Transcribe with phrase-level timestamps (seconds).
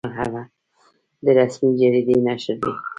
[0.03, 0.41] شپږمه مرحله
[1.25, 2.73] د رسمي جریدې نشر دی.